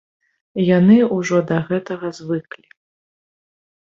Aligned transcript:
Яны 0.77 0.95
ўжо 1.17 1.37
да 1.51 1.57
гэтага 1.67 2.07
звыклі. 2.21 2.65